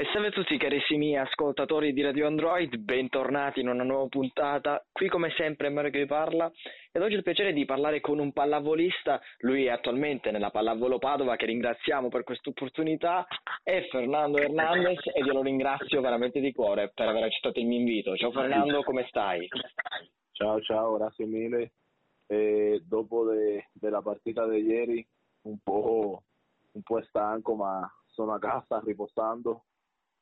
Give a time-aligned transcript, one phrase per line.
[0.00, 4.86] E salve a tutti carissimi ascoltatori di Radio Android, bentornati in una nuova puntata.
[4.92, 6.48] Qui come sempre è Mario che vi parla
[6.92, 10.98] ed oggi ho il piacere di parlare con un pallavolista, lui è attualmente nella Pallavolo
[10.98, 13.26] Padova che ringraziamo per questa opportunità,
[13.64, 17.78] è Fernando Hernandez ed io lo ringrazio veramente di cuore per aver accettato il mio
[17.78, 18.14] invito.
[18.14, 19.48] Ciao Fernando, come stai?
[20.30, 21.72] Ciao ciao, grazie mille.
[22.28, 25.04] Eh, dopo de, della partita di ieri
[25.46, 26.22] un po',
[26.70, 29.64] un po' stanco ma sono a casa riposando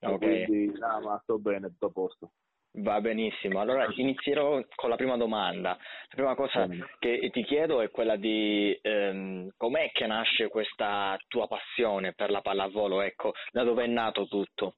[0.00, 0.18] Ok.
[0.18, 2.30] Quindi, no, ma sto bene, tutto a posto.
[2.72, 5.70] Va benissimo, allora inizierò con la prima domanda.
[5.70, 6.68] La prima cosa
[7.00, 12.40] che ti chiedo è quella di ehm, com'è che nasce questa tua passione per la
[12.40, 14.76] pallavolo, ecco, da dove è nato tutto?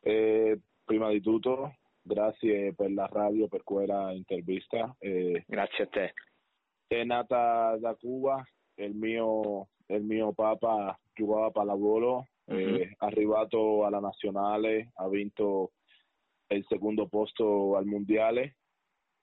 [0.00, 4.96] Eh, prima di tutto, grazie per la radio, per quella intervista.
[4.98, 6.14] Eh, Grazie a te.
[6.86, 8.42] è nata da Cuba,
[8.76, 12.76] il mio, il mio papà giocava a pallavolo, Mhm.
[12.76, 15.72] è arrivato alla nazionale, ha vinto
[16.48, 18.56] il secondo posto al mondiale,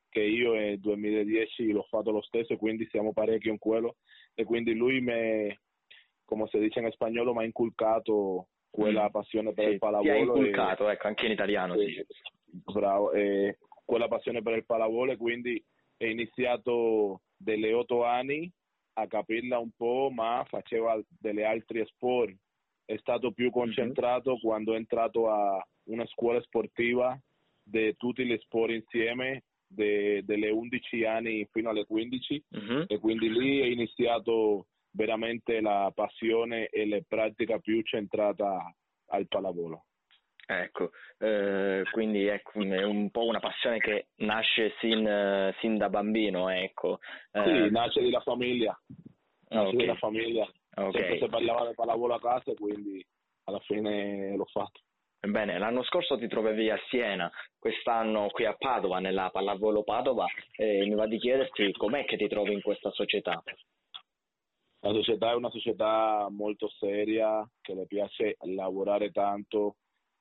[0.10, 3.98] che io nel 2010 l'ho fatto lo stesso, quindi siamo parecchio in quello,
[4.34, 5.56] e quindi lui mi,
[6.26, 9.12] come si dice in spagnolo, mi ha inculcato quella Mm.
[9.12, 10.36] passione per Sì, il ti ha pallavolo.
[10.36, 11.96] e- inculcato, ecco, anche in italiano, sì.
[11.96, 12.08] eh,
[12.46, 15.64] bravo, eh, quella passione per il pallavolo e quindi
[16.02, 18.52] ho iniziato delle otto anni
[18.94, 22.36] a capirla un po', ma faceva delle altre sport.
[23.10, 27.20] Stato più concentrato quando è entrato a una scuola sportiva
[27.64, 32.84] di tutti gli sport insieme, de- delle 11 anni fino alle 15 Mhm.
[32.88, 38.72] e quindi lì è iniziato veramente la passione e la pratica più centrata
[39.08, 39.86] al pallavolo.
[40.46, 42.42] Ecco, eh, quindi è
[42.84, 47.00] un po' una passione che nasce sin, sin da bambino, ecco.
[47.32, 48.80] Eh, Sì, nasce dalla famiglia,
[49.50, 49.76] nasce ok.
[49.78, 50.48] dalla famiglia.
[50.88, 50.98] Ok.
[50.98, 53.06] Sempre si parlava di pallavolo a casa quindi
[53.44, 54.82] alla fine l'ho fatto.
[55.22, 60.86] Bene, l'anno scorso ti trovavi a Siena, quest'anno qui a Padova, nella Pallavolo Padova, e
[60.86, 63.44] mi va di chiederti com'è che ti trovi in questa società.
[64.82, 69.76] La società è una società molto seria, che le piace lavorare tanto,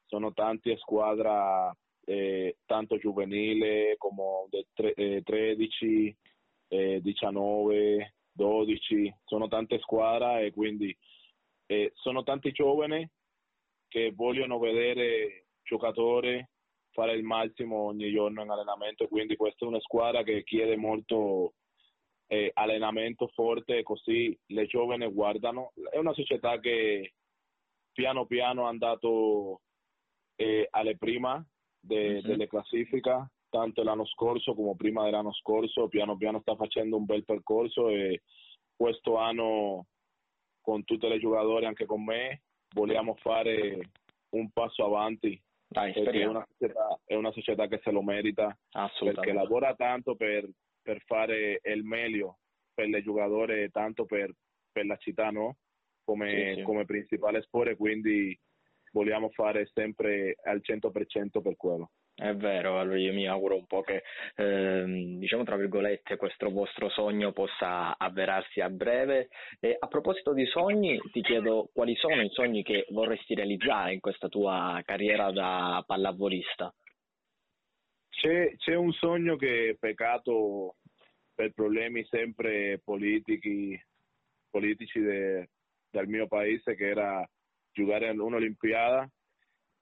[0.05, 6.17] sono tante squadre, eh, tanto giovanile come del tre- eh, 13,
[6.71, 10.97] eh, 19, 12, sono tante squadre e quindi
[11.67, 13.07] eh, sono tanti giovani
[13.89, 16.47] che vogliono vedere giocatori
[16.93, 21.55] fare il massimo ogni giorno in allenamento, quindi questa è una squadra che chiede molto
[22.29, 25.73] eh, allenamento forte, così le giovani guardano.
[25.91, 27.15] È una società che
[27.93, 29.63] piano piano è andato
[30.37, 31.45] eh, alle prima
[31.81, 32.21] de- Mhm.
[32.21, 37.25] delle classifiche, tanto l'anno scorso come prima dell'anno scorso, piano piano sta facendo un bel
[37.25, 38.23] percorso e
[38.75, 39.87] questo anno
[40.61, 42.43] con tutti i giocatori, anche con me,
[42.75, 43.79] vogliamo fare
[44.31, 48.57] un passo avanti Dai, perché è una, società, è una società che se lo merita
[49.01, 50.49] perché lavora tanto per,
[50.83, 52.39] per fare il meglio
[52.75, 54.33] per i giocatori tanto per,
[54.71, 55.57] per la città, no?
[56.05, 56.63] Come, Sì, sì.
[56.63, 58.39] come principale sport quindi
[58.93, 61.91] vogliamo fare sempre al 100% per quello.
[62.21, 64.03] È vero, allora io mi auguro un po' che,
[64.35, 69.29] ehm, diciamo tra virgolette, questo vostro sogno possa avverarsi a breve.
[69.61, 74.01] E a proposito di sogni, ti chiedo quali sono i sogni che vorresti realizzare in
[74.01, 76.75] questa tua carriera da pallavolista.
[78.11, 80.75] C'è, c'è un sogno che è peccato
[81.33, 83.81] per problemi sempre politici,
[84.51, 85.51] politici de-
[85.89, 87.25] del mio paese che era
[87.71, 88.57] giocare in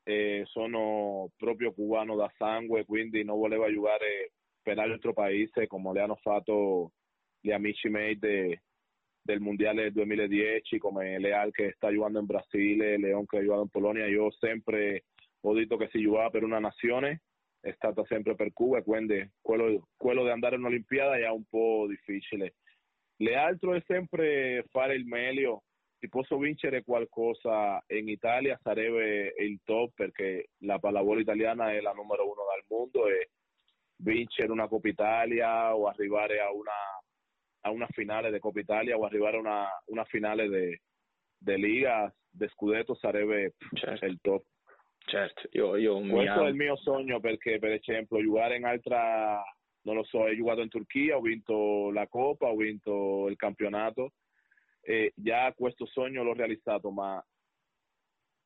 [0.06, 5.92] un'Olimpiada e sono proprio cubano da sangue quindi non volevo giocare per altro paese come
[5.92, 6.92] le hanno fatto
[7.40, 8.62] gli amici miei de-
[9.20, 13.62] del mondiale del 2010 come Leal che sta giocando in Brasile, Leon che ha giocato
[13.62, 15.04] in Polonia io sempre
[15.40, 17.22] ho detto che si giocava per una nazione
[17.60, 21.86] è stata sempre per Cuba quindi quello, quello di andare in Olimpiada è un po'
[21.88, 22.54] difficile.
[23.20, 25.64] L'altro è sempre fare il meglio.
[25.98, 31.92] Se posso vincere qualcosa in Italia sarebbe il top perché la pallavolo italiana è la
[31.92, 33.30] numero uno del mondo e
[33.98, 36.72] vincere una Coppa Italia o arrivare a una,
[37.62, 40.80] a una finale di Coppa Italia o arrivare a una, una finale di
[41.38, 44.04] de Liga, di Scudetto sarebbe Certo.
[44.06, 44.44] il top.
[45.06, 46.48] Certo, io, io Questo è auguro.
[46.48, 49.42] il mio sogno perché, per esempio, giocare in altra,
[49.82, 54.12] non lo so, ho giocato in Turchia, ho vinto la Coppa, ho vinto il campionato
[54.88, 57.20] e già questo sogno l'ho realizzato, ma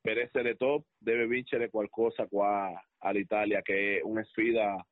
[0.00, 4.82] per essere top deve vincere qualcosa qua all'Italia che è una sfida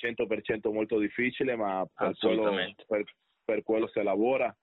[0.00, 3.02] 100% molto difficile, ma per quello, per,
[3.44, 4.56] per quello si lavora,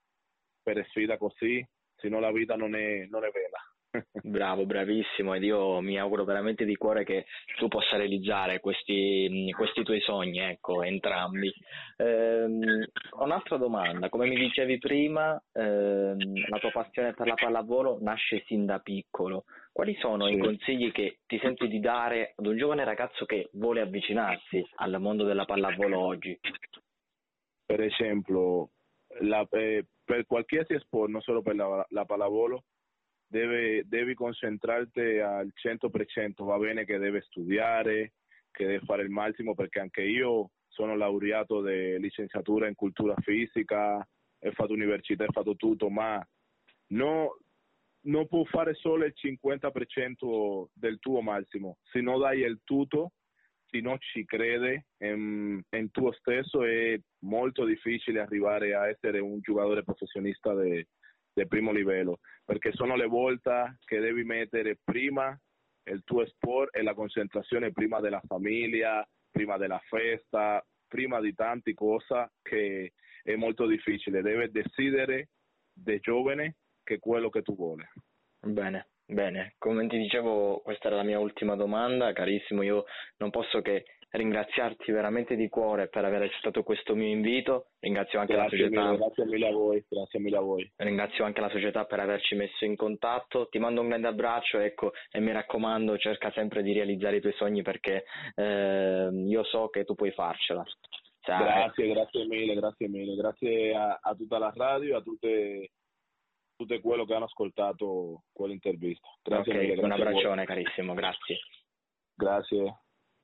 [0.64, 1.66] per sfida così,
[1.98, 3.69] se no la vita non è, non è bella.
[4.24, 7.26] Bravo, bravissimo ed io mi auguro veramente di cuore che
[7.58, 11.52] tu possa realizzare questi, questi tuoi sogni, ecco, entrambi.
[11.98, 12.86] Ehm,
[13.20, 18.66] un'altra domanda, come mi dicevi prima, ehm, la tua passione per la pallavolo nasce sin
[18.66, 19.46] da piccolo.
[19.72, 20.34] Quali sono sì.
[20.34, 25.00] i consigli che ti senti di dare ad un giovane ragazzo che vuole avvicinarsi al
[25.00, 26.38] mondo della pallavolo oggi?
[27.66, 28.70] Per esempio,
[29.22, 32.64] la, eh, per qualsiasi sport, non solo per la, la pallavolo,
[33.30, 38.14] deve, devi concentrarti al 100%, va bene che deve studiare,
[38.52, 43.98] che deve fare il massimo, perché anche io sono laureato di licenciatura in cultura fisica,
[43.98, 46.26] ho fatto università, ho fatto tutto, ma
[46.88, 47.38] no,
[48.02, 53.12] non può fare solo il 50% del tuo massimo, se non dai il tutto,
[53.70, 59.40] se non ci crede in, in tuo stesso è molto difficile arrivare a essere un
[59.42, 60.88] giocatore professionista de,
[61.40, 65.38] del primo livello, perché sono le volte che devi mettere prima
[65.86, 71.74] il tuo sport e la concentrazione prima della famiglia, prima della festa, prima di tante
[71.74, 72.94] cose che
[73.24, 74.22] è molto difficile.
[74.22, 75.30] Devi decidere
[75.72, 77.84] da giovane che quello che tu vuoi.
[78.42, 79.56] Bene, bene.
[79.58, 82.64] Come ti dicevo, questa era la mia ultima domanda, carissimo.
[82.64, 82.84] Io
[83.18, 87.68] non posso che ringraziarti veramente di cuore per aver accettato questo mio invito.
[87.80, 88.86] Ringrazio anche grazie la società.
[88.86, 90.72] Mille, grazie mille a voi, grazie mille a voi.
[90.78, 93.48] Ringrazio anche la società per averci messo in contatto.
[93.50, 97.34] Ti mando un grande abbraccio, ecco, e mi raccomando, cerca sempre di realizzare i tuoi
[97.34, 100.64] sogni perché eh, io so che tu puoi farcela.
[101.22, 103.16] Cioè, grazie, grazie mille, grazie mille.
[103.16, 105.72] Grazie a, a tutta la radio, a tutte
[106.60, 109.08] tutte quello che hanno ascoltato quell'intervista.
[109.24, 109.76] Grazie okay, mille.
[109.76, 111.38] Grazie un abbraccione carissimo, grazie.
[112.14, 112.80] Grazie.